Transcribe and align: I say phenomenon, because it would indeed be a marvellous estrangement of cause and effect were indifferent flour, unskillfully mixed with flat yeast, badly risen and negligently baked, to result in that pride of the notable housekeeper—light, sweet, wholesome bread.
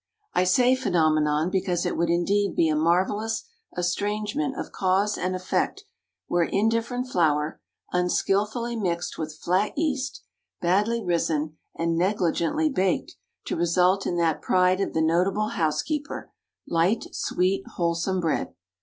I 0.33 0.45
say 0.45 0.73
phenomenon, 0.73 1.51
because 1.51 1.85
it 1.85 1.95
would 1.95 2.09
indeed 2.09 2.55
be 2.55 2.67
a 2.69 2.75
marvellous 2.75 3.43
estrangement 3.77 4.57
of 4.59 4.71
cause 4.71 5.15
and 5.15 5.35
effect 5.35 5.83
were 6.27 6.43
indifferent 6.43 7.07
flour, 7.11 7.61
unskillfully 7.93 8.75
mixed 8.75 9.19
with 9.19 9.37
flat 9.37 9.77
yeast, 9.77 10.23
badly 10.59 11.03
risen 11.03 11.59
and 11.75 11.99
negligently 11.99 12.67
baked, 12.67 13.13
to 13.45 13.55
result 13.55 14.07
in 14.07 14.17
that 14.17 14.41
pride 14.41 14.81
of 14.81 14.93
the 14.95 15.03
notable 15.03 15.49
housekeeper—light, 15.49 17.13
sweet, 17.13 17.61
wholesome 17.75 18.19
bread. 18.19 18.55